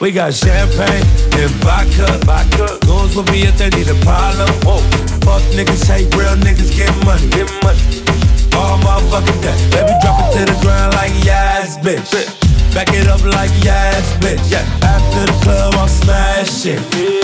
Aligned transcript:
We 0.00 0.12
got 0.12 0.32
champagne 0.32 1.04
and 1.36 1.50
vodka. 1.60 2.18
vodka. 2.24 2.78
Goons 2.86 3.14
will 3.14 3.24
be 3.24 3.42
if 3.42 3.58
they 3.58 3.68
need 3.68 3.86
a 3.88 3.94
problem. 4.00 4.48
Whoa. 4.64 4.80
Fuck 5.20 5.42
niggas, 5.52 5.86
hate 5.86 6.08
real 6.16 6.36
niggas, 6.36 6.74
get 6.74 6.88
money. 7.04 7.28
Get 7.28 7.52
money. 7.62 7.80
All 8.56 8.78
motherfucking 8.78 9.42
day. 9.42 9.56
Let 9.76 9.88
me 9.88 9.94
drop 10.00 10.16
it 10.24 10.38
to 10.38 10.52
the 10.52 10.58
ground 10.62 10.94
like 10.94 11.12
yes, 11.22 11.76
bitch. 11.78 12.10
Back 12.74 12.88
it 12.94 13.08
up 13.08 13.22
like 13.24 13.50
yes, 13.62 14.16
bitch. 14.24 14.50
Yeah. 14.50 14.64
After 14.82 15.26
the 15.30 15.38
club, 15.44 15.74
I'm 15.74 15.88
smashing. 15.88 16.80
Yeah. 16.98 17.19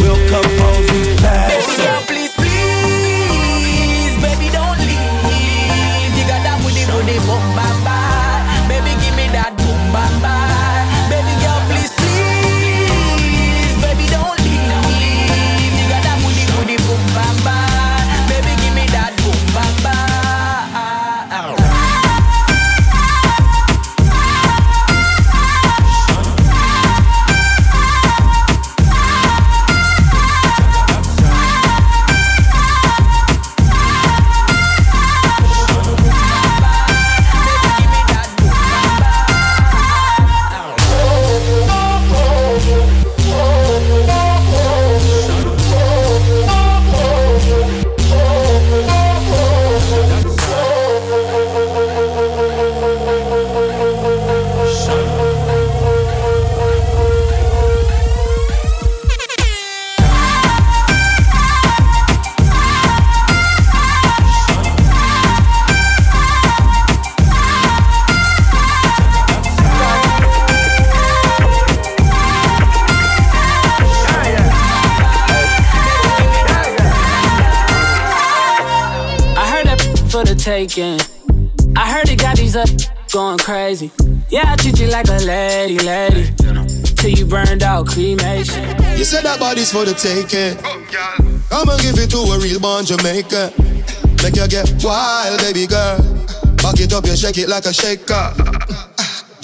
Bodies 89.38 89.71
for 89.71 89.85
the 89.85 89.93
taking. 89.93 90.59
Oh, 90.65 91.62
I'ma 91.62 91.77
give 91.79 91.99
it 91.99 92.11
to 92.11 92.19
a 92.19 92.38
real 92.41 92.59
born 92.59 92.85
Jamaican. 92.85 93.53
Make 94.23 94.37
you 94.37 94.49
get 94.49 94.73
wild, 94.83 95.38
baby 95.41 95.67
girl. 95.67 95.99
Back 96.56 96.81
it 96.81 96.93
up, 96.93 97.06
you 97.06 97.17
shake 97.17 97.38
it 97.38 97.49
like 97.49 97.67
a 97.67 97.73
shaker. 97.73 98.86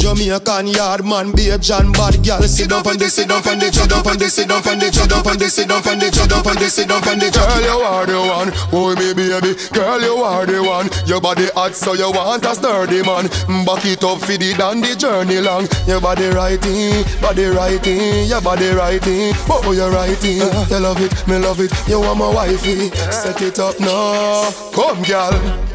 Jamaican 0.03 0.67
yard 0.67 1.05
man, 1.05 1.31
be 1.31 1.51
a 1.51 1.59
John 1.59 1.93
bad 1.93 2.19
girl. 2.27 2.43
Sit 2.43 2.71
down 2.71 2.85
on 2.85 2.99
the, 2.99 3.09
sit 3.09 3.29
down 3.29 3.39
on 3.47 3.57
the, 3.61 3.71
sit 3.71 3.89
down 3.89 4.05
on 4.05 4.19
the, 4.19 4.29
sit 4.29 4.49
down 4.49 4.67
on 4.67 4.75
the, 4.83 4.89
sit 4.91 5.07
down 5.07 5.29
on 5.29 5.39
the, 5.39 5.49
sit 5.49 5.69
down 5.69 5.79
on 5.87 5.99
the, 6.01 6.11
sit 6.11 6.29
down 6.29 6.45
on 6.45 6.57
the, 6.57 6.71
sit 6.71 6.89
down 6.89 7.09
on 7.09 7.19
the. 7.21 7.31
Girl, 7.31 7.63
you 7.63 7.79
are 7.87 8.07
the 8.07 8.19
one, 8.19 8.51
oh 8.73 8.97
me 8.99 9.15
baby. 9.15 9.55
Girl, 9.71 10.03
you 10.03 10.17
are 10.27 10.45
the 10.45 10.61
one. 10.61 10.91
Your 11.07 11.21
body 11.21 11.47
hot, 11.55 11.77
so 11.77 11.93
you 11.93 12.11
want 12.11 12.45
a 12.45 12.53
sturdy 12.53 13.01
man. 13.07 13.31
Mm, 13.47 13.65
back 13.65 13.87
it 13.87 14.03
up 14.03 14.19
for 14.19 14.37
the 14.37 14.53
down 14.59 14.83
journey 14.99 15.39
long. 15.39 15.69
Your 15.87 16.01
body 16.01 16.27
righty, 16.35 17.05
body 17.23 17.47
righty, 17.47 18.27
your 18.27 18.41
body 18.41 18.71
righty. 18.75 19.31
Oh, 19.49 19.71
you 19.71 19.87
righty. 19.87 20.43
You 20.67 20.81
love 20.83 21.01
it, 21.01 21.15
me 21.29 21.39
love 21.39 21.61
it. 21.61 21.71
You 21.87 22.01
want 22.01 22.19
my 22.19 22.29
wifey. 22.35 22.91
Set 22.91 23.41
it 23.41 23.61
up 23.61 23.79
now, 23.79 24.51
come 24.75 25.01
girl. 25.05 25.72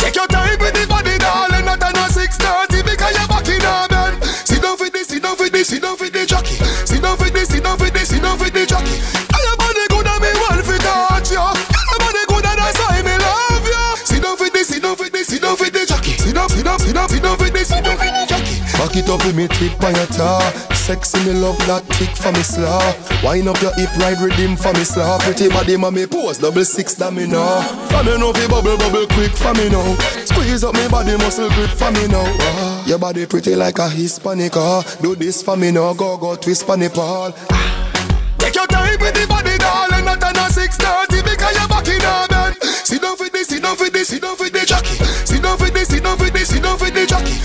Take 0.00 0.16
your 0.16 0.26
time 0.26 0.58
with 0.58 0.74
the 0.74 0.86
body, 0.88 1.16
darling. 1.18 1.64
Not 1.64 1.82
on 1.82 1.96
a 1.96 2.08
6:30 2.08 2.82
because 2.82 3.14
you're 3.16 3.28
back 3.28 3.48
in 3.48 3.64
our 3.64 3.88
bed. 3.88 4.24
Sit 4.48 4.62
down 4.62 4.76
for 4.76 4.88
this, 4.90 5.08
sit 5.08 5.22
down 5.22 5.36
for 5.36 5.48
this, 5.48 5.68
sit 5.68 5.82
down 5.82 5.96
for 5.96 6.08
the 6.08 6.24
jockey. 6.26 6.56
Sit 6.88 7.02
down 7.02 7.16
for 7.16 7.30
this, 7.30 7.48
sit 7.48 7.62
down 7.62 7.78
for 7.78 7.90
this, 7.90 8.08
sit 8.08 8.22
down 8.22 8.38
for 8.38 8.50
the 8.50 8.66
jockey. 8.66 8.96
Your 9.40 9.56
body 9.56 9.84
good 9.88 10.06
and 10.06 10.20
me 10.22 10.30
want 10.40 10.64
to 10.64 10.76
touch 10.78 11.30
you. 11.30 11.40
And 11.40 11.88
your 11.90 11.98
body 12.00 12.24
good 12.28 12.46
and 12.46 12.58
that's 12.58 12.78
why 12.80 13.02
me 13.02 13.14
love 13.18 13.66
you. 13.66 13.84
Sit 14.04 14.22
down 14.22 14.36
for 14.36 14.48
this, 14.50 14.68
sit 14.68 14.82
down 14.82 14.96
for 14.96 15.08
this, 15.08 15.26
sit 15.28 15.42
down 15.42 15.56
for 15.56 15.70
the 15.70 15.86
jockey. 15.86 16.16
Sit 16.16 16.34
down, 16.34 16.48
sit 16.48 16.64
down, 16.64 16.78
sit 16.78 16.94
down, 16.94 17.08
sit 17.08 17.22
down 17.22 17.36
for 17.36 17.50
this, 17.50 17.68
sit 17.68 17.84
down 17.84 17.96
the 17.96 18.04
jockey. 18.04 18.29
Back 18.80 18.96
it 18.96 19.10
up 19.10 19.20
with 19.26 19.36
me 19.36 19.46
tip 19.46 19.76
on 19.84 19.94
your 19.94 20.06
tar. 20.06 20.40
Sexy 20.72 21.20
me 21.28 21.34
love 21.36 21.58
that 21.68 21.84
tick 22.00 22.16
for 22.16 22.32
me 22.32 22.40
slaw. 22.40 22.80
Wind 23.22 23.46
up 23.46 23.60
your 23.60 23.74
hip 23.76 23.92
ride 24.00 24.16
rhythm 24.24 24.56
for 24.56 24.72
me 24.72 24.84
slaw. 24.84 25.18
Pretty 25.20 25.50
body 25.50 25.76
ma 25.76 25.90
me 25.90 26.06
pose 26.06 26.38
double 26.38 26.64
six 26.64 26.94
that 26.94 27.12
me 27.12 27.26
know. 27.26 27.60
For 27.92 28.02
me 28.02 28.16
know 28.16 28.32
fi 28.32 28.48
bubble 28.48 28.78
bubble 28.78 29.06
quick 29.12 29.36
for 29.36 29.52
me 29.52 29.68
now. 29.68 29.84
Squeeze 30.24 30.64
up 30.64 30.72
me 30.72 30.88
body 30.88 31.12
muscle 31.20 31.50
grip 31.50 31.68
for 31.76 31.92
me 31.92 32.08
now. 32.08 32.24
Ah, 32.24 32.82
your 32.86 32.98
body 32.98 33.26
pretty 33.26 33.54
like 33.54 33.78
a 33.78 33.86
Hispanic. 33.86 34.56
Ah, 34.56 34.80
do 35.02 35.14
this 35.14 35.42
for 35.42 35.58
me 35.58 35.70
now. 35.70 35.92
Go 35.92 36.16
go 36.16 36.34
twist 36.36 36.64
for 36.64 36.78
me 36.78 36.88
Paul. 36.88 37.36
Take 38.40 38.54
your 38.54 38.66
time 38.66 38.96
with 38.98 39.12
the 39.12 39.26
body, 39.28 39.58
darling. 39.58 40.06
Not 40.08 40.24
on 40.24 40.40
a 40.40 40.48
6:30 40.48 41.20
because 41.20 41.52
you're 41.52 41.68
back 41.68 41.86
in 41.86 42.00
our 42.00 42.26
bed. 42.28 42.56
Sit 42.64 43.02
down 43.02 43.14
for 43.18 43.28
this, 43.28 43.48
sit 43.48 43.62
down 43.62 43.76
for 43.76 43.90
this, 43.90 44.08
sit 44.08 44.22
down 44.22 44.36
for 44.36 44.48
the 44.48 44.64
jockey. 44.64 44.96
Sit 45.28 45.42
down 45.42 45.58
for 45.58 45.68
this, 45.68 45.88
sit 45.88 46.02
down 46.02 46.16
for 46.16 46.30
this, 46.30 46.48
sit 46.48 46.62
down 46.62 46.78
for 46.78 46.90
the 46.90 47.04
jockey. 47.04 47.36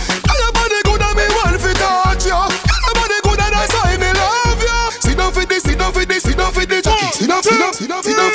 Sit 7.75 7.89
down, 7.89 8.01
sit 8.03 8.15
down, 8.15 8.31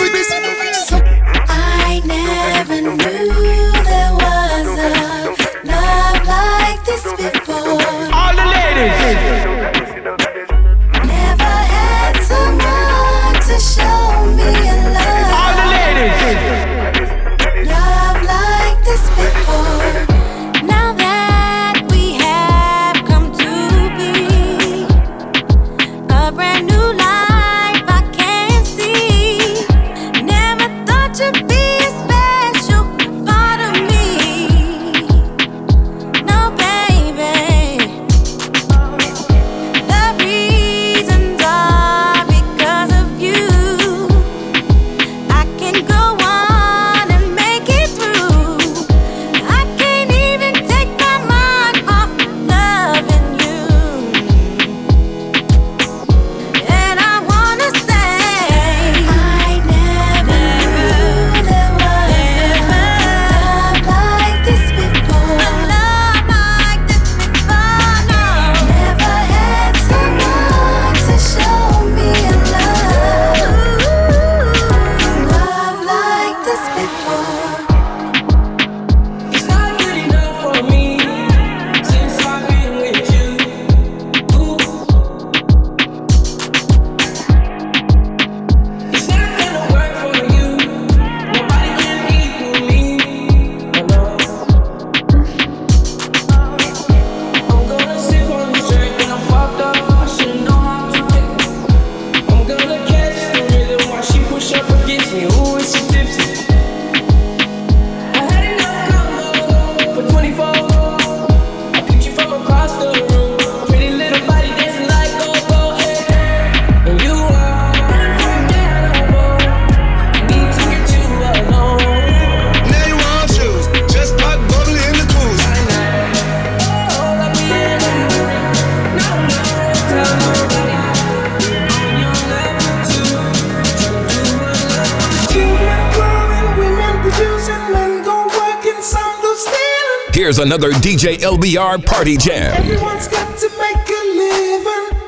LBR 141.40 141.86
Party 141.86 142.18
Jam. 142.18 142.54
Everyone's 142.54 143.08
got 143.08 143.38
to 143.38 143.48
make 143.56 143.88
a 143.88 144.02
living. 144.20 144.98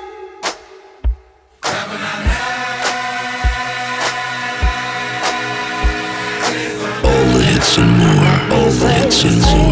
All 7.04 7.26
the 7.36 7.42
hits 7.44 7.76
and 7.76 7.98
more. 7.98 8.56
All 8.56 8.70
the 8.70 8.88
hits 8.88 9.24
and 9.24 9.42
more. 9.42 9.71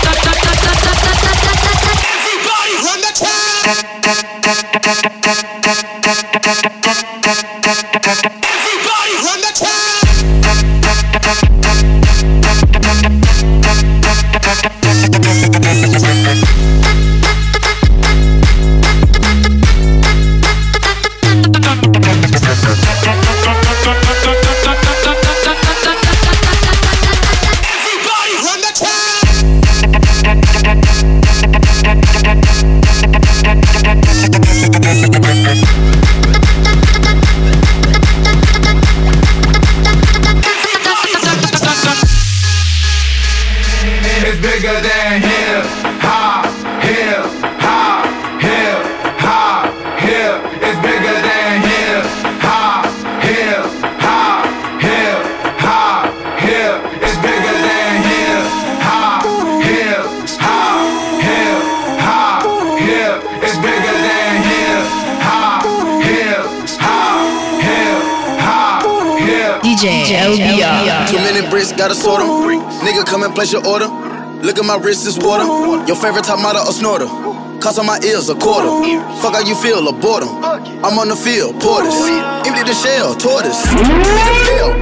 Everybody 8.43 9.13
run 9.23 9.39
the 9.41 9.51
track. 9.55 9.91
Bricks, 71.61 71.77
gotta 71.77 71.93
sort 71.93 72.21
'em. 72.21 72.27
Nigga, 72.81 73.05
come 73.05 73.21
and 73.21 73.35
place 73.35 73.51
your 73.53 73.63
order. 73.67 73.87
Look 74.41 74.57
at 74.57 74.65
my 74.65 74.77
wrist, 74.77 75.05
it's 75.05 75.17
water. 75.19 75.45
Your 75.85 75.95
favorite 75.95 76.25
top 76.25 76.39
model, 76.39 76.63
a 76.67 76.73
snorter. 76.73 77.07
Cost 77.59 77.77
on 77.77 77.85
my 77.85 77.99
ears, 78.01 78.29
a 78.29 78.35
quarter. 78.35 78.69
Fuck 79.21 79.33
how 79.35 79.41
you 79.41 79.53
feel, 79.53 79.87
a 79.87 79.91
boredom. 79.91 80.29
I'm 80.83 80.97
on 80.97 81.09
the 81.09 81.15
field, 81.15 81.59
porters. 81.59 81.93
Empty 82.47 82.63
the 82.63 82.73
shell, 82.73 83.13
tortoise. 83.13 83.61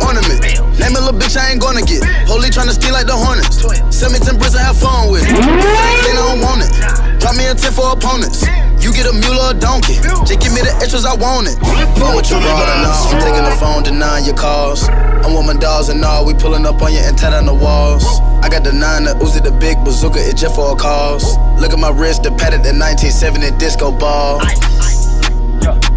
Ornament. 0.07 0.39
Name 0.79 0.95
a 0.95 1.01
little 1.01 1.19
bitch 1.19 1.35
I 1.35 1.51
ain't 1.51 1.59
gonna 1.59 1.81
get. 1.81 2.01
Holy 2.25 2.49
tryna 2.49 2.71
steal 2.71 2.93
like 2.93 3.07
the 3.07 3.17
Hornets. 3.25 3.57
Send 3.91 4.13
me 4.13 4.19
10 4.19 4.37
bricks 4.37 4.55
and 4.55 4.63
have 4.63 4.77
fun 4.77 5.11
with 5.11 5.23
it. 5.27 5.35
I 5.35 6.15
don't 6.15 6.39
want 6.39 6.63
it. 6.63 6.71
Drop 7.19 7.35
me 7.35 7.45
a 7.47 7.55
10 7.55 7.73
for 7.73 7.91
opponents. 7.91 8.45
You 8.79 8.93
get 8.93 9.05
a 9.05 9.13
mule 9.13 9.39
or 9.39 9.51
a 9.51 9.53
donkey. 9.53 9.95
Just 10.25 10.39
give 10.39 10.53
me 10.53 10.61
the 10.61 10.73
extras, 10.81 11.05
I 11.05 11.13
want 11.15 11.47
it. 11.47 11.59
With 11.59 12.29
your 12.31 12.39
brother 12.41 12.65
now. 12.79 13.11
I'm 13.11 13.21
taking 13.21 13.43
the 13.43 13.55
phone, 13.59 13.83
denying 13.83 14.25
your 14.25 14.35
calls. 14.35 14.87
I'm 14.89 15.35
with 15.35 15.45
my 15.45 15.53
dolls 15.53 15.89
and 15.89 16.03
all. 16.03 16.25
We 16.25 16.33
pulling 16.33 16.65
up 16.65 16.81
on 16.81 16.93
you 16.93 16.99
and 16.99 17.17
tat 17.17 17.33
on 17.33 17.45
the 17.45 17.53
walls. 17.53 18.03
I 18.41 18.49
got 18.49 18.63
the 18.63 18.71
nine, 18.71 19.03
the 19.03 19.13
Uzi, 19.19 19.43
the 19.43 19.51
big 19.51 19.83
bazooka. 19.83 20.19
It's 20.19 20.41
just 20.41 20.55
for 20.55 20.71
a 20.71 20.75
cause. 20.75 21.37
Look 21.59 21.73
at 21.73 21.79
my 21.79 21.89
wrist, 21.91 22.23
the 22.23 22.31
padded, 22.31 22.63
the 22.63 22.71
1970 22.71 23.57
disco 23.57 23.91
ball. 23.91 24.39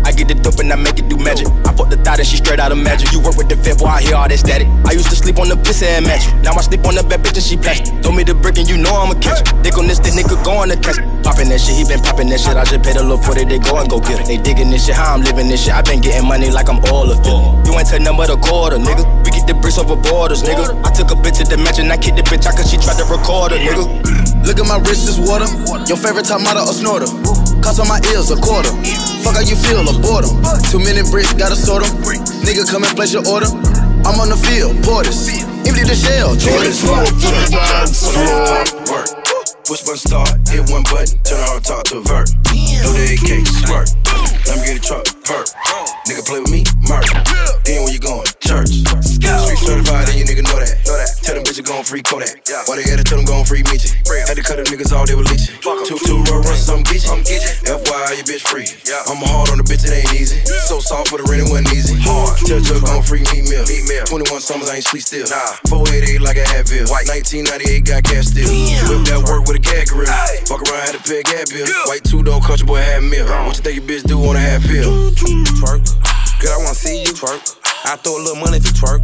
I 0.04 0.11
get 0.12 0.28
the 0.28 0.35
dope 0.35 0.59
and 0.59 0.73
I 0.73 0.76
make 0.76 0.99
it 0.99 1.09
do 1.09 1.16
magic. 1.16 1.49
I 1.64 1.73
fuck 1.73 1.88
the 1.88 1.97
thought 1.97 2.19
and 2.19 2.26
she 2.26 2.37
straight 2.37 2.61
out 2.61 2.73
of 2.73 2.78
magic. 2.78 3.12
You 3.12 3.21
work 3.21 3.37
with 3.37 3.49
the 3.49 3.57
vet, 3.57 3.78
boy, 3.78 3.87
I 3.87 4.02
hear 4.02 4.16
all 4.16 4.28
that 4.28 4.38
static. 4.38 4.69
I 4.85 4.92
used 4.92 5.09
to 5.11 5.16
sleep 5.16 5.38
on 5.38 5.49
the 5.49 5.57
piss 5.57 5.83
and 5.83 6.04
match. 6.04 6.26
Now 6.42 6.52
I 6.59 6.62
sleep 6.62 6.85
on 6.85 6.95
the 6.95 7.02
bad 7.02 7.23
bitch 7.23 7.38
and 7.38 7.47
she 7.47 7.57
plastic. 7.57 7.95
Throw 8.02 8.12
me 8.12 8.25
the 8.25 8.35
brick 8.35 8.59
and 8.59 8.69
you 8.69 8.76
know 8.76 8.92
I'ma 8.92 9.14
catch 9.21 9.40
it. 9.40 9.62
Dick 9.62 9.78
on 9.78 9.87
this, 9.87 9.99
this 9.99 10.19
nigga 10.19 10.37
go 10.45 10.59
on 10.59 10.69
the 10.69 10.76
catch. 10.76 10.99
Popping 11.23 11.49
that 11.49 11.61
shit, 11.62 11.78
he 11.78 11.85
been 11.87 12.02
popping 12.02 12.28
that 12.28 12.40
shit. 12.42 12.59
I 12.59 12.64
just 12.64 12.83
paid 12.83 12.97
a 12.99 13.02
little 13.02 13.23
for 13.23 13.38
it, 13.38 13.49
they 13.49 13.59
go 13.62 13.78
and 13.78 13.88
go 13.88 14.00
get 14.00 14.21
it. 14.21 14.26
They 14.26 14.38
digging 14.38 14.71
this 14.71 14.87
shit, 14.87 14.99
how 14.99 15.14
I'm 15.14 15.23
living 15.23 15.49
this 15.49 15.64
shit. 15.64 15.75
I 15.75 15.83
been 15.83 16.00
getting 16.02 16.26
money 16.26 16.50
like 16.50 16.69
I'm 16.69 16.83
all 16.90 17.07
of 17.07 17.23
it. 17.23 17.26
You 17.66 17.73
ain't 17.78 17.88
take 17.88 18.02
but 18.02 18.28
a 18.28 18.37
quarter, 18.37 18.76
nigga. 18.76 19.07
We 19.25 19.31
get 19.31 19.47
the 19.47 19.54
bricks 19.54 19.78
over 19.78 19.97
borders, 19.97 20.42
nigga. 20.42 20.76
I 20.85 20.90
took 20.90 21.11
a 21.11 21.16
bitch 21.16 21.38
to 21.40 21.45
the 21.45 21.57
mansion, 21.57 21.90
I 21.90 21.97
kicked 21.97 22.16
the 22.16 22.26
bitch 22.26 22.45
out 22.45 22.57
cause 22.59 22.69
she 22.69 22.76
tried 22.76 22.99
to 22.99 23.07
record 23.07 23.52
her, 23.52 23.59
nigga. 23.59 23.87
Look 24.45 24.59
at 24.59 24.66
my 24.66 24.78
wrist, 24.83 25.09
it's 25.09 25.19
water. 25.19 25.47
Your 25.87 25.97
favorite 25.97 26.26
top 26.26 26.42
model, 26.42 26.66
a 26.66 26.75
snorter. 26.75 27.51
Cost 27.62 27.78
on 27.78 27.87
my 27.87 28.00
ears, 28.11 28.31
a 28.31 28.37
quarter. 28.37 28.71
Fuck 29.23 29.38
how 29.38 29.47
you 29.47 29.54
feel, 29.54 29.87
a 29.87 29.95
boredom. 30.02 30.42
Two 30.71 30.78
minute 30.78 31.07
bricks, 31.11 31.33
gotta 31.33 31.54
sort 31.54 31.87
sort 31.87 31.87
'em. 31.87 32.23
Nigga, 32.42 32.69
come 32.69 32.83
and 32.85 32.95
place 32.97 33.12
your 33.12 33.26
order. 33.28 33.47
I'm 34.04 34.19
on 34.19 34.28
the 34.28 34.37
field, 34.37 34.83
porters. 34.83 35.28
Empty 35.64 35.85
the 35.87 35.95
shell. 35.95 36.35
Work. 38.90 39.09
Push 39.64 39.83
button 39.83 39.97
start, 39.97 40.28
hit 40.50 40.69
one 40.71 40.83
button, 40.90 41.19
turn 41.23 41.40
on 41.49 41.62
talk 41.62 41.85
to 41.85 42.02
vert. 42.02 42.28
Do 42.50 42.90
the 42.99 43.14
AK, 43.14 43.47
squirt. 43.47 43.95
Let 44.47 44.59
me 44.59 44.66
get 44.66 44.76
a 44.76 44.81
truck, 44.81 45.07
perk. 45.23 45.47
Nigga 46.09 46.26
play 46.26 46.40
with 46.40 46.50
me, 46.50 46.64
murk. 46.88 47.07
Then 47.64 47.85
where 47.85 47.92
you 47.92 48.00
going? 48.00 48.26
Church. 48.40 48.83
Street 49.07 49.59
certified, 49.62 50.09
and 50.09 50.19
you 50.19 50.25
nigga 50.25 50.42
know 50.42 50.59
that. 50.59 50.82
Tell 51.62 51.75
them 51.75 51.75
bitches 51.75 51.76
gon' 51.76 51.85
free 51.85 52.02
Kodak. 52.02 52.42
Why 52.66 52.76
they 52.76 52.85
gotta 52.85 53.04
tell 53.04 53.19
them 53.19 53.26
gon' 53.26 53.45
free 53.45 53.62
Meechie? 53.62 53.95
Had 54.26 54.37
to 54.37 54.42
cut 54.42 54.57
them 54.57 54.66
niggas 54.66 54.92
all 54.92 55.07
they 55.07 55.14
were 55.14 55.23
leeching. 55.23 55.54
Two, 55.62 55.99
two, 55.99 56.23
roll, 56.31 56.42
run, 56.42 56.57
some 56.57 56.83
get 56.83 57.02
you. 57.02 57.11
FYI, 57.66 58.16
you 58.19 58.25
bitch 58.25 58.45
free. 58.47 58.66
I'm 59.09 59.23
hard 59.23 59.50
on 59.50 59.59
the 59.59 59.64
bitch, 59.64 59.85
it 59.87 59.92
ain't 59.92 60.14
easy. 60.14 60.42
So 60.66 60.81
soft 60.81 61.09
for 61.09 61.19
the 61.19 61.25
rent, 61.25 61.47
it 61.47 61.50
wasn't 61.50 61.73
easy. 61.73 61.97
Hard. 62.02 62.38
Tell 62.47 62.61
Chuck 62.61 62.83
gon' 62.85 63.02
free 63.02 63.23
meat 63.33 63.49
meal. 63.49 63.64
21 64.07 64.40
summers, 64.40 64.69
I 64.71 64.76
ain't 64.76 64.85
sleep 64.85 65.02
still. 65.02 65.26
488 65.69 66.21
like 66.21 66.37
a 66.37 66.47
Advil. 66.59 66.90
1998 66.90 67.85
got 67.85 68.02
cash 68.04 68.26
still. 68.33 68.49
Whip 68.88 69.07
that 69.07 69.23
work 69.26 69.47
with 69.47 69.57
a 69.57 69.62
gag 69.62 69.88
grill. 69.88 70.11
Fuck 70.47 70.62
around, 70.66 70.83
had 70.87 70.97
to 70.99 71.02
pay 71.02 71.21
a 71.21 71.26
gap 71.26 71.47
bill. 71.49 71.66
White 71.87 72.04
two 72.04 72.23
door, 72.23 72.40
country 72.40 72.66
boy 72.66 72.83
had 72.83 73.02
meal. 73.04 73.26
What 73.47 73.57
you 73.57 73.62
think 73.62 73.76
your 73.78 73.87
bitch 73.87 74.04
do 74.07 74.19
on 74.25 74.37
a 74.37 74.42
half 74.42 74.62
pill? 74.62 75.12
Twerk. 75.62 75.83
Girl, 76.40 76.52
I 76.52 76.59
wanna 76.59 76.75
see 76.75 77.02
you 77.02 77.12
twerk. 77.14 77.57
I 77.85 77.97
throw 77.97 78.19
a 78.19 78.23
little 78.23 78.40
money 78.42 78.59
if 78.59 78.66
you 78.66 78.75
twerk. 78.75 79.02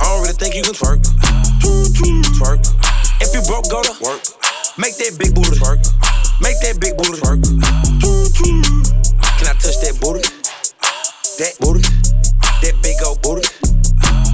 I 0.00 0.04
don't 0.04 0.22
really 0.22 0.34
think 0.34 0.54
you 0.54 0.62
can 0.62 0.72
twerk. 0.72 1.04
Twerk. 2.40 2.60
If 3.20 3.34
you 3.34 3.42
broke, 3.46 3.68
go 3.70 3.82
to 3.82 3.92
work. 4.02 4.22
Make 4.78 4.96
that 4.96 5.18
big 5.18 5.34
booty 5.34 5.52
twerk. 5.60 5.84
Make 6.40 6.56
that 6.64 6.80
big 6.80 6.96
booty 6.96 7.20
twerk. 7.20 7.44
Can 8.40 9.46
I 9.46 9.54
touch 9.60 9.76
that 9.84 10.00
booty? 10.00 10.24
That 11.38 11.52
booty. 11.60 11.84
That 12.64 12.74
big 12.82 12.96
old 13.04 13.20
booty. 13.20 13.44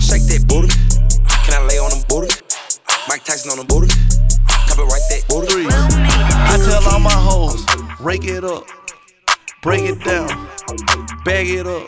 Shake 0.00 0.22
that 0.30 0.46
booty. 0.46 0.70
Can 1.44 1.54
I 1.54 1.66
lay 1.66 1.78
on 1.78 1.90
them 1.90 2.02
booty? 2.08 2.30
Mike 3.08 3.24
Tyson 3.24 3.50
on 3.50 3.58
them 3.58 3.66
booty. 3.66 3.90
Copyright 4.70 5.02
that 5.10 5.24
booty. 5.28 5.46
Three. 5.50 5.66
I 5.68 6.58
tell 6.62 6.82
all 6.92 7.00
my 7.00 7.10
hoes, 7.10 7.64
rake 8.00 8.24
it 8.24 8.44
up, 8.44 8.64
break 9.62 9.82
it 9.82 10.02
down, 10.04 10.48
bag 11.24 11.48
it 11.48 11.66
up, 11.66 11.86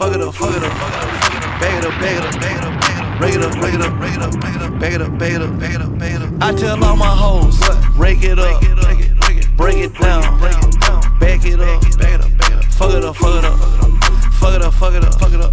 fuck 0.00 0.14
it 0.14 0.22
up, 0.22 0.34
fuck 0.34 0.56
it 0.56 0.62
up, 0.62 0.72
fuck 0.72 0.94
it 0.94 1.04
up, 1.04 1.60
bag 1.60 1.76
it 1.76 1.84
up, 1.84 2.00
bag 2.00 2.16
it 2.16 2.24
up, 2.24 2.40
bag 2.40 2.56
it 2.56 2.64
up, 2.64 2.80
bag 3.20 3.34
it 3.34 3.42
up, 3.42 3.54
rake 3.60 3.74
it 3.74 3.82
up, 3.82 4.00
rake 4.00 4.14
it 4.14 4.22
up, 4.22 4.32
rake 4.40 4.54
it 4.54 4.62
up, 4.62 4.80
bag 4.80 4.94
it 4.94 5.02
up, 5.02 5.18
bag 5.18 5.32
it 5.34 5.42
up, 5.42 5.58
bag 5.58 5.74
it 5.74 5.74
up, 5.74 5.74
bag 5.74 5.74
it 5.74 5.82
up, 5.82 5.98
bag 5.98 6.14
it 6.14 6.22
up. 6.22 6.32
I 6.40 6.54
tell 6.54 6.82
all 6.82 6.96
my 6.96 7.04
hoes, 7.04 7.60
rake 7.98 8.22
it 8.22 8.38
up, 8.38 8.62
break 9.58 9.76
it 9.76 9.92
down, 9.98 10.40
bag 10.40 10.56
it 10.64 10.80
up, 10.88 11.20
bag 11.20 11.42
bag 11.42 11.44
it 11.44 11.60
up, 11.60 11.84
fuck 12.72 12.94
it 12.94 13.04
up, 13.04 13.14
fuck 13.14 13.36
it 13.36 13.44
up, 13.44 13.58
fuck 14.40 14.54
it 14.54 14.62
up, 14.62 14.72
fuck 14.72 14.94
it 14.94 15.04
up, 15.04 15.14
fuck 15.20 15.32
it 15.34 15.40
up. 15.42 15.52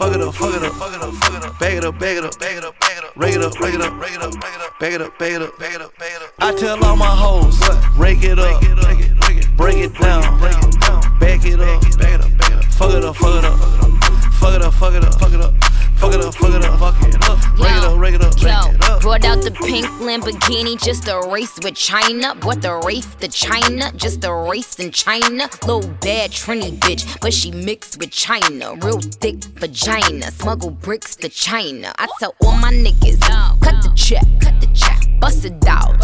Fuck 0.00 0.14
it 0.14 0.22
up, 0.22 0.34
fuck 0.34 0.54
it 0.54 0.62
up, 0.62 0.72
fuck 0.72 0.94
it 0.94 1.02
up, 1.02 1.12
fuck 1.12 1.34
it 1.34 1.44
up. 1.44 1.58
Bag 1.58 1.76
it 1.76 1.84
up, 1.84 1.98
bag 1.98 2.16
it 2.16 2.24
up, 2.24 2.38
bag 2.38 2.56
it 2.56 2.64
up, 2.64 2.80
bag 2.80 2.96
it 2.96 3.04
up. 3.04 3.12
Rake 3.16 3.34
it 3.34 3.42
up, 3.42 3.60
rake 3.60 3.74
it 3.74 3.82
up, 3.82 4.00
rake 4.00 4.14
it 4.14 4.22
up, 4.22 4.40
bag 4.40 4.54
it 4.54 4.62
up, 4.62 4.78
bag 4.78 4.94
it 4.94 5.02
up, 5.02 5.18
bag 5.18 5.32
it 5.34 5.42
up, 5.42 5.58
bag 5.58 5.74
it 5.74 5.82
up, 5.82 5.98
bag 5.98 6.12
it 6.14 6.22
up. 6.22 6.32
I 6.38 6.54
tell 6.54 6.82
all 6.82 6.96
my 6.96 7.04
hoes, 7.04 7.60
rake 7.98 8.24
it 8.24 8.38
up, 8.38 8.62
break 9.58 9.76
it 9.76 9.92
down, 9.98 10.40
bag 10.40 10.56
it 10.64 10.88
up, 10.88 11.20
bag 11.20 11.44
it 11.44 11.60
up, 11.60 11.98
bag 11.98 12.14
it 12.14 12.20
up. 12.22 12.64
Fuck 12.72 12.94
it 12.94 13.04
up, 13.04 13.14
fuck 13.14 13.36
it 13.36 13.44
up, 13.44 13.58
fuck 14.40 14.54
it 14.54 14.62
up, 14.62 14.72
fuck 14.72 14.94
it 14.94 15.04
up, 15.04 15.14
fuck 15.20 15.32
it 15.34 15.40
up. 15.42 15.54
Fuck 16.00 16.14
it 16.14 16.24
up, 16.24 16.34
fuck 16.34 16.54
it 16.54 16.64
up, 16.64 16.78
fuck 16.78 17.02
it 17.06 17.14
up. 17.16 17.19
Out 19.30 19.42
the 19.44 19.50
pink 19.52 19.86
Lamborghini 20.02 20.76
just 20.82 21.06
a 21.06 21.20
race 21.30 21.56
with 21.62 21.76
China. 21.76 22.34
Brought 22.34 22.62
the 22.62 22.74
Wraith 22.84 23.18
to 23.20 23.28
China, 23.28 23.92
just 23.94 24.24
a 24.24 24.32
race 24.32 24.78
in 24.80 24.90
China. 24.90 25.48
Little 25.64 25.88
bad 26.02 26.32
Trini 26.32 26.72
bitch, 26.78 27.20
but 27.20 27.32
she 27.32 27.52
mixed 27.52 27.98
with 27.98 28.10
China. 28.10 28.74
Real 28.82 29.00
thick 29.00 29.36
vagina, 29.62 30.32
smuggle 30.32 30.70
bricks 30.70 31.14
to 31.16 31.28
China. 31.28 31.92
I 31.96 32.08
tell 32.18 32.34
all 32.44 32.56
my 32.56 32.72
niggas, 32.72 33.20
cut 33.60 33.82
the 33.84 33.92
check, 33.94 34.26
cut 34.40 34.60
the 34.60 34.66
check, 34.74 34.98
bust 35.20 35.44
it 35.44 35.64
out. 35.66 35.94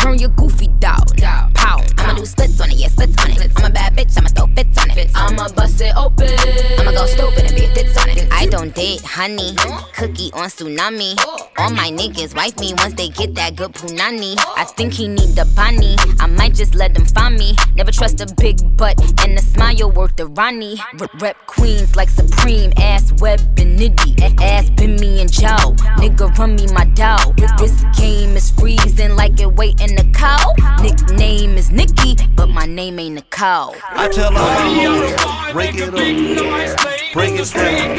Turn 0.00 0.18
your 0.18 0.30
goofy 0.30 0.68
dog, 0.78 1.16
pow. 1.54 1.82
I'ma 1.98 2.14
do 2.14 2.24
splits 2.24 2.60
on 2.60 2.70
it, 2.70 2.76
yeah, 2.76 2.88
splits 2.88 3.16
on 3.24 3.30
it. 3.32 3.50
I'm 3.56 3.64
a 3.64 3.70
bad 3.70 3.96
bitch, 3.96 4.16
I'ma 4.16 4.28
throw 4.28 4.46
fits 4.54 4.78
on 4.78 4.90
it. 4.90 5.10
I'ma 5.14 5.48
bust 5.48 5.80
it 5.80 5.96
open. 5.96 6.30
I'ma 6.78 6.92
go 6.92 7.06
stupid 7.06 7.46
and 7.46 7.56
be 7.56 7.64
a 7.64 7.74
tits 7.74 7.96
on 7.98 8.10
it. 8.10 8.28
I 8.30 8.46
don't 8.46 8.72
date 8.74 9.02
honey, 9.02 9.56
cookie 9.96 10.30
on 10.34 10.48
tsunami. 10.48 11.18
All 11.58 11.70
my 11.70 11.90
niggas 11.90 12.34
wife 12.36 12.56
me 12.60 12.74
once 12.78 12.94
they 12.94 13.08
get 13.08 13.34
that 13.34 13.56
good 13.56 13.72
punani. 13.72 14.36
I 14.56 14.64
think 14.64 14.92
he 14.92 15.08
need 15.08 15.34
the 15.34 15.44
bunny. 15.56 15.96
I 16.20 16.26
might 16.26 16.54
just 16.54 16.74
let 16.74 16.94
them 16.94 17.04
find 17.06 17.36
me. 17.36 17.54
Never 17.74 17.92
trust 17.92 18.20
a 18.20 18.26
big 18.40 18.56
butt 18.76 18.98
and 19.24 19.38
a 19.38 19.42
smile 19.42 19.90
worth 19.90 20.16
the 20.16 20.26
Ronnie. 20.26 20.78
Rep 21.20 21.36
queens 21.46 21.96
like 21.96 22.08
Supreme, 22.08 22.72
ass 22.76 23.12
web 23.20 23.40
and 23.58 23.78
nitty. 23.78 24.40
Ass 24.40 24.70
been 24.70 24.96
me 24.96 25.20
and 25.20 25.32
Joe. 25.32 25.74
Nigga 25.98 26.36
run 26.38 26.56
me 26.56 26.66
my 26.72 26.84
dough. 26.94 27.34
This 27.58 27.84
game 27.98 28.36
is 28.36 28.50
freezing 28.50 29.16
like 29.16 29.40
it 29.40 29.52
waiting 29.52 29.94
the 29.94 30.04
cow. 30.14 30.54
Nickname 30.82 31.56
is 31.56 31.70
Nikki, 31.70 32.16
but 32.34 32.48
my 32.48 32.66
name 32.66 32.98
ain't 32.98 33.14
Nicole. 33.14 33.74
I 33.90 34.08
tell 34.08 34.32
hoes, 34.32 35.54
rake 35.54 35.76
it 35.76 35.88
up, 35.88 36.95
break 37.16 37.40
it 37.40 37.50
down, 37.50 37.96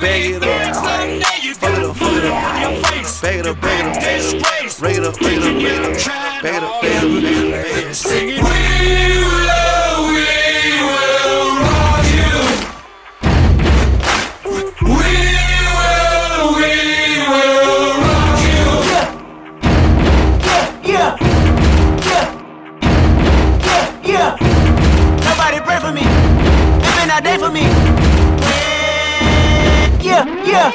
bag 0.00 0.32
it 0.32 0.42
up, 0.42 0.74
fuck 0.74 1.78
it 1.78 1.84
up, 1.84 1.96
fuck 1.96 2.12
it 2.12 2.24
up, 2.24 3.22
bag 3.22 3.38
it 3.38 3.46
up, 3.46 3.60
bag 3.60 3.86
it 3.86 3.94
up, 3.94 4.82
rake 4.82 4.96
it 4.96 5.04
up, 5.04 5.20
rake 5.20 5.36
it 5.36 5.38
up, 5.38 5.38
rake 5.38 5.38
it 5.38 5.44
up, 5.44 5.62
bag 6.42 6.56
it 6.56 6.64
up, 6.64 6.82
bag 6.82 6.96
it 6.96 7.04
up, 7.04 7.22
bag 7.22 7.22
it 7.22 7.44
up, 7.44 7.62
bag 7.62 7.84
it. 7.84 7.86
Up. 7.86 8.32
Yeah, 20.84 21.16
yeah, 22.08 22.26
yeah, 23.64 23.86
yeah. 24.04 24.36
Nobody 25.22 25.60
pray 25.60 25.78
for 25.78 25.92
me. 25.92 26.02
It 26.02 26.92
been 26.96 27.10
a 27.10 27.20
day 27.22 27.38
for 27.38 27.50
me. 27.52 28.11
Yeah, 30.02 30.26
yeah. 30.44 30.72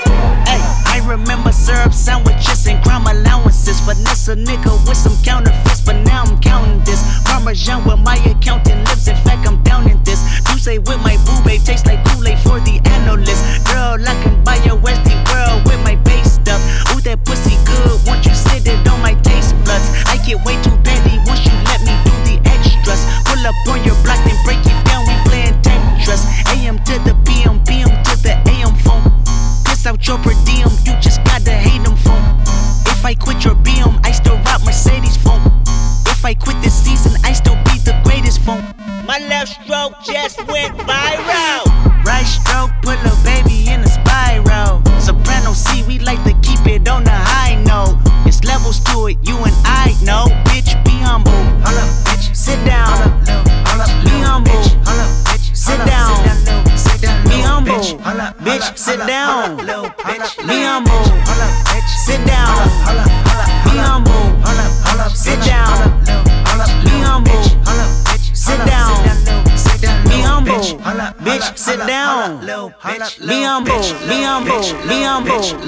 Hey, 0.48 0.63
I 0.88 1.03
remember 1.05 1.51
syrup 1.51 1.93
sandwiches 1.93 2.65
and 2.65 2.81
crime 2.81 3.05
allowances. 3.05 3.81
Finesse 3.81 4.29
a 4.29 4.36
nigga 4.36 4.72
with 4.88 4.96
some 4.96 5.22
counterfeits, 5.22 5.81
but 5.81 6.01
now 6.05 6.24
I'm 6.24 6.39
counting 6.39 6.79
this. 6.86 7.03
Parmesan 7.25 7.84
with 7.84 8.00
my 8.00 8.15
accountant 8.24 8.88
lips. 8.88 9.07
In 9.07 9.17
fact, 9.27 9.46
I'm 9.46 9.62
down 9.63 9.89
in 9.91 10.01
this. 10.03 10.24
You 10.50 10.57
say 10.57 10.77
with 10.79 11.01
my 11.03 11.17
boo 11.27 11.43
babe 11.43 11.62
tastes 11.62 11.86
like 11.86 12.00
Kool-Aid 12.07 12.39
for 12.39 12.62
the 12.62 12.79
analyst. 12.88 13.67
Girl, 13.67 14.00
I 14.00 14.15
can 14.24 14.41
buy 14.46 14.63
your 14.63 14.77
Westy 14.77 15.13
world 15.27 15.67
with 15.67 15.84
my 15.84 15.96
base 16.07 16.39
stuff. 16.39 16.63
Ooh, 16.96 17.01
that 17.01 17.19
pussy 17.25 17.60
good. 17.67 18.00
Once 18.07 18.25
you 18.25 18.34
sit 18.34 18.65
it 18.65 18.88
on 18.88 19.01
my 19.01 19.13
taste 19.27 19.51
buds, 19.67 19.76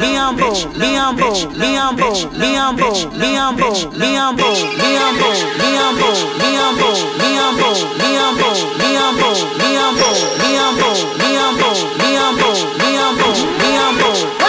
humble. 0.05 0.53
Be 0.79 0.95
humble. 0.95 1.33
Be 1.59 1.75
humble. 1.75 2.13
Be 2.39 2.55
humble. 2.55 2.55
Be 2.55 2.55
humble. 2.55 2.93
Be 3.19 3.35
humble. 3.35 3.75
Be 3.91 4.15
humble. 4.15 4.55
Be 4.79 4.95
humble. 4.95 5.35
Be 5.59 5.75
humble. 5.75 6.15
Be 6.39 6.55
humble. 6.55 7.15
Be 7.19 7.35
humble. 7.35 7.73
Be 7.99 8.15
humble. 8.15 8.69
Be 8.79 8.95
humble. 8.95 9.37
Be 9.59 9.75
humble. 9.75 10.19
Be 10.39 10.55
humble. 10.55 10.97
Be 11.19 11.35
humble. 11.35 11.77
Be 11.99 12.15
humble. 12.15 12.57
Be 12.79 12.95
humble. 12.95 13.35
Be 13.59 13.69
humble. 13.75 14.48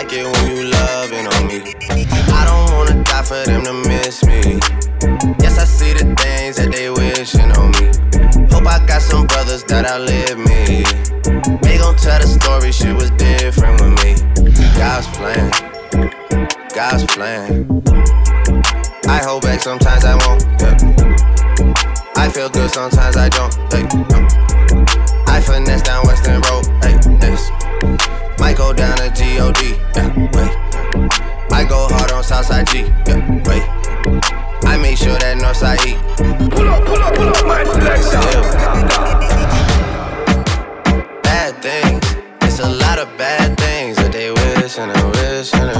Like 0.00 0.12
it 0.14 0.24
when 0.24 0.56
you 0.56 0.64
loving 0.64 1.26
on 1.26 1.46
me. 1.46 1.74
I 2.32 2.44
don't 2.48 2.72
wanna 2.72 3.04
die 3.04 3.22
for 3.22 3.44
them 3.44 3.62
to 3.64 3.74
miss 3.86 4.24
me. 4.24 4.58
Yes, 5.42 5.58
I 5.58 5.64
see 5.64 5.92
the 5.92 6.14
things 6.16 6.56
that 6.56 6.70
they 6.72 6.88
wishing 6.88 7.52
on 7.60 7.68
me. 7.76 7.92
Hope 8.50 8.66
I 8.66 8.80
got 8.86 9.02
some 9.02 9.26
brothers 9.26 9.62
that 9.64 9.84
outlive 9.84 10.38
me. 10.38 10.84
They 11.60 11.76
gon' 11.76 11.96
tell 11.96 12.18
the 12.18 12.26
story, 12.26 12.72
shit 12.72 12.96
was 12.96 13.10
different 13.20 13.76
with 13.82 13.92
me. 14.00 14.16
God's 14.80 15.06
plan, 15.16 15.50
God's 16.74 17.04
plan. 17.12 17.68
I 19.06 19.20
hold 19.22 19.42
back, 19.42 19.60
sometimes 19.60 20.04
I 20.06 20.16
won't. 20.24 20.42
Yeah. 20.60 20.80
I 22.16 22.30
feel 22.30 22.48
good, 22.48 22.70
sometimes 22.70 23.18
I 23.18 23.28
don't. 23.28 23.52
Hey, 23.70 23.84
no. 24.08 24.18
I 25.26 25.42
finesse 25.42 25.82
down 25.82 26.06
Western 26.06 26.40
Road. 26.48 26.64
Hey, 26.80 26.96
yes. 27.20 27.50
Might 28.40 28.56
go 28.56 28.72
down 28.72 28.96
to 28.96 29.10
G-O-D. 29.10 29.60
Yeah, 29.60 29.76
wait. 29.76 29.89
On 32.20 32.24
Southside 32.24 32.66
G. 32.66 32.80
Yeah, 33.06 33.16
wait. 33.48 33.64
I 34.68 34.76
make 34.76 34.98
sure 34.98 35.16
that 35.16 35.38
Northside 35.40 35.80
E. 35.88 35.96
Pull 36.50 36.68
up, 36.68 36.84
pull 36.84 37.00
up, 37.00 37.14
pull 37.14 37.28
up, 37.28 37.46
my 37.46 37.64
selection. 37.64 38.20
Bad 41.22 41.62
things. 41.62 42.04
It's 42.42 42.60
a 42.60 42.68
lot 42.68 42.98
of 42.98 43.08
bad 43.16 43.58
things 43.58 43.96
that 43.96 44.12
they 44.12 44.30
wish 44.30 44.76
and 44.76 44.92
they 44.92 45.02
wish 45.16 45.54
and 45.54 45.70
they 45.70 45.79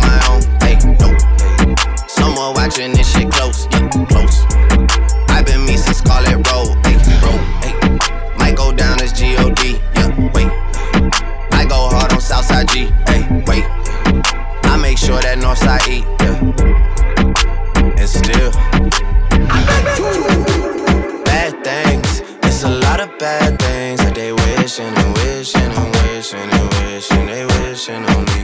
wishing 25.23 25.61
and 25.61 25.95
wishing 25.95 26.49
and 26.57 26.69
wishing 26.75 27.25
they 27.27 27.45
wishing 27.45 28.05
on 28.05 28.25
me. 28.25 28.41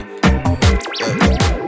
Hold 1.00 1.67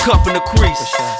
cuff 0.00 0.26
and 0.26 0.36
a 0.36 0.40
crease. 0.40 1.19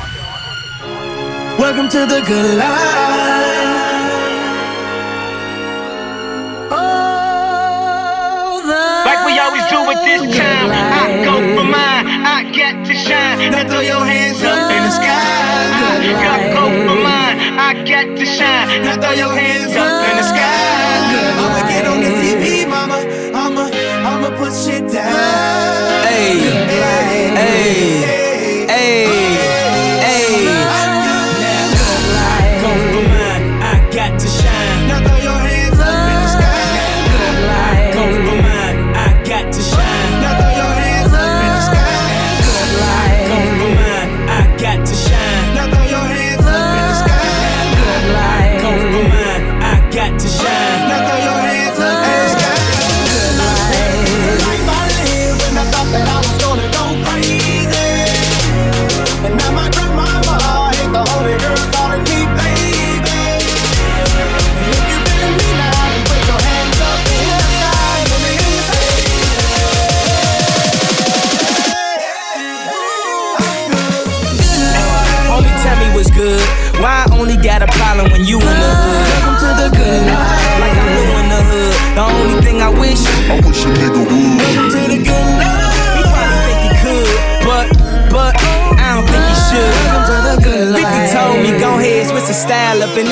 Welcome 1.59 1.89
to 1.89 2.05
the 2.05 2.21
good 2.27 2.57
life. 2.57 3.11
Like 9.05 9.25
we 9.25 9.39
always 9.39 9.65
do 9.69 9.77
at 9.91 10.03
this 10.05 10.35
time, 10.35 10.71
I 10.71 11.23
go 11.23 11.35
for 11.55 11.63
mine, 11.63 12.07
I 12.25 12.51
get 12.51 12.85
to 12.85 12.93
shine. 12.93 13.51
Now 13.51 13.67
throw 13.67 13.81
your 13.81 14.05
hands 14.05 14.41
up 14.43 14.71
in 14.71 14.83
the 14.83 14.91
sky. 14.91 15.05
I 16.11 16.53
go 16.53 16.63
for 16.87 16.99
mine, 17.01 17.59
I 17.59 17.83
get 17.83 18.17
to 18.17 18.25
shine. 18.25 18.83
Now 18.83 18.99
throw 18.99 19.11
your 19.11 19.33
hands 19.35 19.75
up 19.75 20.09
in 20.09 20.17
the 20.17 20.23
sky. 20.23 20.60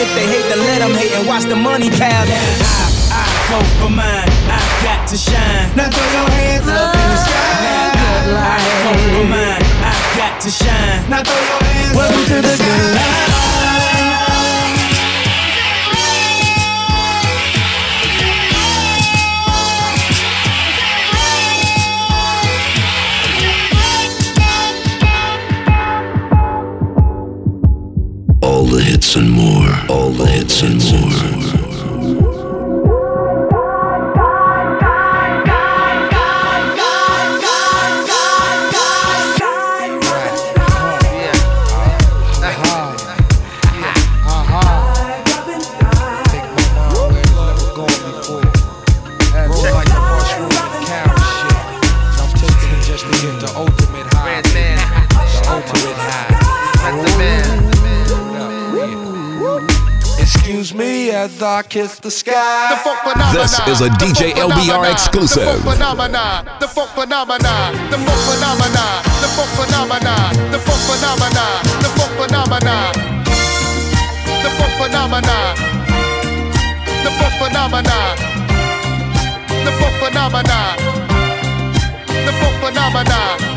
If 0.09 0.15
they 0.15 0.27
hate, 0.27 0.47
then 0.49 0.59
let 0.59 0.79
them 0.79 0.93
hate 0.97 1.13
and 1.13 1.27
watch 1.27 1.43
the 1.43 1.55
money 1.55 1.89
pile. 1.89 2.25
I, 2.25 2.41
I 3.13 3.25
go 3.49 3.59
for 3.79 3.89
mine, 3.89 4.29
I 4.49 4.59
got 4.83 5.07
to 5.09 5.17
shine. 5.17 5.69
Now 5.75 5.89
throw 5.89 6.09
your 6.17 6.29
hands 6.29 6.67
up 6.67 6.95
in 6.95 7.07
the 7.13 7.17
sky. 7.17 7.93
Ah, 8.33 8.55
I 8.55 8.61
go 8.85 8.91
for 9.13 9.25
mine, 9.29 9.63
I 9.85 9.93
got 10.17 10.41
to 10.41 10.49
shine. 10.49 11.09
Now 11.09 11.21
throw 11.21 11.37
your 11.37 11.61
hands 11.63 11.95
Welcome 11.95 12.21
up 12.21 12.27
to 12.27 12.37
the 12.41 12.55
good 12.57 12.85
life. 12.95 13.98
I 61.59 61.63
kiss 61.63 61.99
the 61.99 62.09
sky. 62.09 62.71
The 62.71 62.77
funk 62.87 63.03
phenomena. 63.03 63.35
This 63.35 63.59
is 63.67 63.81
a 63.83 63.89
DJ 63.99 64.31
LBR 64.31 64.89
exclusive. 64.93 65.43
The 65.43 65.51
funk 65.59 65.75
phenomena. 65.75 66.47
The 66.61 66.67
funk 66.71 66.89
phenomena. 66.95 67.75
The 67.91 67.99
funk 67.99 68.21
phenomena. 68.23 68.95
The 69.19 69.27
funk 69.35 69.51
phenomena. 69.59 70.15
The 70.55 70.59
funk 70.63 70.79
phenomena. 70.87 71.59
The 71.83 71.89
funk 71.99 72.15
phenomena. 72.15 72.75
The 74.39 74.49
funk 74.55 74.73
phenomena. 74.79 75.37
The 77.03 77.11
funk 77.19 77.35
phenomena. 77.43 77.99
The 79.59 79.71
funk 79.75 79.95
phenomena. 79.99 80.59
The 82.07 82.31
funk 82.39 82.55
phenomena. 82.63 83.48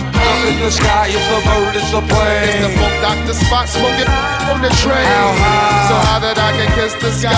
Up 0.42 0.48
in 0.48 0.58
the 0.58 0.72
sky, 0.72 1.06
it's 1.06 1.30
a 1.30 1.38
bird, 1.46 1.76
it's 1.76 1.94
a 1.94 2.02
plane. 2.02 2.42
It's 2.42 2.66
the 2.66 2.74
funk 2.74 2.98
doctor 2.98 3.32
spot 3.32 3.68
smoking 3.68 4.10
on 4.50 4.58
the 4.58 4.74
train. 4.82 5.06
How 5.06 5.30
high? 5.38 5.86
So 5.86 5.94
high 5.94 6.18
that 6.18 6.34
I 6.34 6.50
can 6.58 6.66
kiss 6.74 6.98
the 6.98 7.14
sky. 7.14 7.30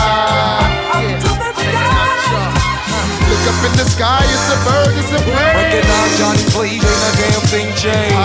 Look 3.28 3.44
up 3.44 3.60
in 3.60 3.76
the 3.76 3.84
sky, 3.92 4.24
it's 4.24 4.48
a 4.48 4.58
bird, 4.64 4.96
it's 4.96 5.12
a 5.12 5.20
plane. 5.20 5.36
Recognize 5.36 6.16
Johnny, 6.16 6.48
please, 6.56 6.80
ain't 6.80 7.04
a 7.04 7.12
damn 7.20 7.44
thing 7.52 7.68
changed. 7.76 8.16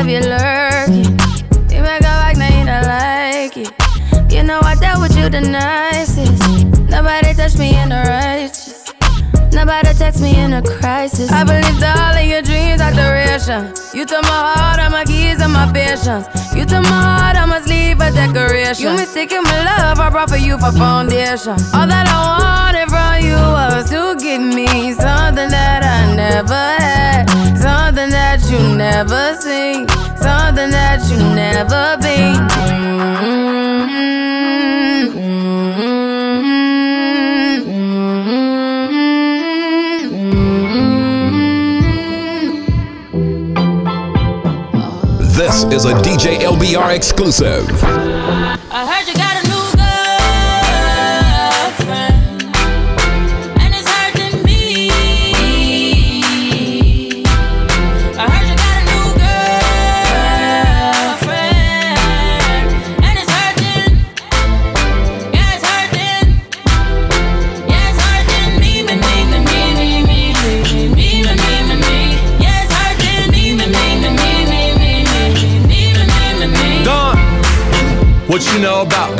Have 0.00 0.08
you 0.08 0.20
lurking. 0.20 1.18
You 1.68 1.82
make 1.82 2.00
a 2.00 2.14
like, 2.22 2.38
now 2.38 2.48
you 2.48 2.64
don't 2.64 2.86
like 2.86 3.54
it. 3.54 4.32
You 4.32 4.42
know 4.42 4.58
I 4.62 4.74
dealt 4.76 5.00
with 5.00 5.14
you 5.14 5.28
the 5.28 5.42
text 10.00 10.22
me 10.22 10.34
in 10.40 10.54
a 10.54 10.62
crisis. 10.62 11.30
I 11.30 11.44
believed 11.44 11.84
all 11.84 12.16
of 12.16 12.24
your 12.24 12.40
dreams 12.40 12.80
are 12.80 12.90
duration. 12.90 13.68
You 13.92 14.06
took 14.06 14.22
my 14.22 14.40
heart, 14.48 14.80
all 14.80 14.88
my 14.88 15.04
keys, 15.04 15.42
and 15.42 15.52
my 15.52 15.70
patience. 15.70 16.24
You 16.56 16.64
took 16.64 16.82
my 16.88 17.00
heart, 17.08 17.36
I 17.36 17.44
must 17.44 17.68
leave 17.68 18.00
a 18.00 18.10
decoration. 18.10 18.82
You 18.82 18.92
mistaken 18.96 19.42
my 19.42 19.58
love, 19.62 20.00
I 20.00 20.08
brought 20.08 20.30
for 20.30 20.38
you 20.38 20.56
for 20.56 20.72
foundation. 20.72 21.52
All 21.76 21.86
that 21.92 22.06
I 22.08 22.18
wanted 22.32 22.88
from 22.88 23.20
you 23.28 23.36
was 23.36 23.90
to 23.92 24.16
give 24.16 24.40
me 24.40 24.94
something 24.94 25.50
that 25.52 25.84
I 25.84 26.16
never 26.16 26.64
had, 26.80 27.28
something 27.60 28.08
that 28.08 28.40
you 28.50 28.60
never 28.74 29.36
seen, 29.36 29.86
something 30.16 30.70
that 30.72 31.04
you 31.12 31.18
never 31.44 32.00
been. 32.00 32.48
This 35.76 35.99
is 45.72 45.84
a 45.84 45.92
DJ 46.02 46.38
LBR 46.38 46.94
exclusive. 46.96 47.68
I 47.82 48.86
heard 48.86 49.06
you 49.06 49.14
got 49.14 49.39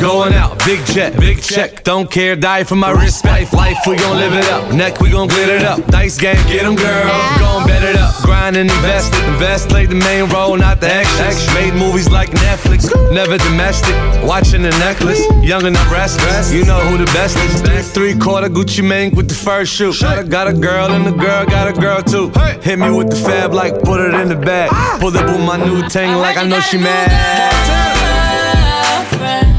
going 0.01 0.33
out? 0.33 0.57
Big 0.65 0.83
jet, 0.87 1.17
big 1.19 1.41
check. 1.41 1.83
Don't 1.83 2.09
care, 2.09 2.35
die 2.35 2.63
for 2.63 2.75
my 2.75 2.91
respect. 2.91 3.53
Life, 3.53 3.77
we 3.87 3.95
gon' 3.95 4.17
live 4.17 4.33
it 4.33 4.49
up. 4.49 4.73
Neck, 4.73 4.99
we 4.99 5.11
gon' 5.11 5.27
glitter 5.27 5.55
it 5.55 5.63
up. 5.63 5.79
Nice 5.89 6.17
game, 6.17 6.41
get 6.47 6.63
'em, 6.63 6.75
girl. 6.75 7.07
Gon' 7.39 7.67
bet 7.67 7.83
it 7.83 7.95
up. 7.95 8.15
Grind 8.23 8.57
and 8.57 8.69
invest 8.69 9.13
it. 9.13 9.23
Invest, 9.25 9.69
play 9.69 9.85
the 9.85 9.95
main 9.95 10.27
role, 10.29 10.57
not 10.57 10.81
the 10.81 10.91
extras. 10.93 11.37
Made 11.53 11.73
movies 11.75 12.09
like 12.09 12.29
Netflix. 12.31 12.89
Never 13.11 13.37
domestic. 13.37 13.95
Watching 14.23 14.63
the 14.63 14.71
necklace. 14.79 15.21
Young 15.41 15.65
and 15.65 15.77
I'm 15.77 15.93
restless. 15.93 16.51
You 16.51 16.65
know 16.65 16.79
who 16.79 16.97
the 16.97 17.11
best 17.13 17.37
is. 17.37 17.91
Three 17.91 18.15
quarter 18.17 18.49
Gucci 18.49 18.83
Mane 18.83 19.13
with 19.15 19.27
the 19.27 19.35
first 19.35 19.73
shoe. 19.73 19.93
Got 19.99 20.19
a, 20.19 20.23
got 20.23 20.47
a 20.47 20.53
girl 20.53 20.91
and 20.91 21.05
the 21.05 21.11
girl 21.11 21.45
got 21.45 21.67
a 21.67 21.73
girl 21.73 22.01
too. 22.01 22.31
Hit 22.61 22.79
me 22.79 22.89
with 22.89 23.09
the 23.09 23.15
fab 23.15 23.53
like 23.53 23.81
put 23.83 23.99
it 23.99 24.13
in 24.13 24.29
the 24.29 24.35
bag. 24.35 24.69
Pull 24.99 25.15
up 25.15 25.25
with 25.25 25.45
my 25.45 25.57
new 25.57 25.81
tank 25.89 26.17
like 26.17 26.37
I 26.37 26.43
know 26.47 26.59
she 26.59 26.77
mad. 26.77 27.09
girlfriend. 29.11 29.50